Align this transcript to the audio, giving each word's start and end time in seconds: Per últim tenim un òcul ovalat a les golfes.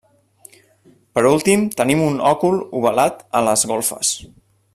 Per 1.17 1.23
últim 1.31 1.67
tenim 1.81 2.01
un 2.07 2.17
òcul 2.33 2.59
ovalat 2.81 3.23
a 3.41 3.45
les 3.51 3.69
golfes. 3.75 4.17